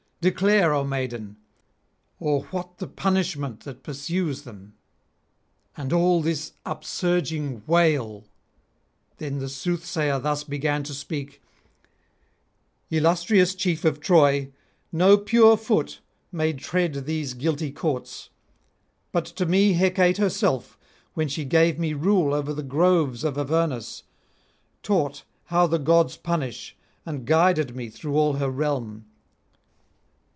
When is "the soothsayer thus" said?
9.39-10.43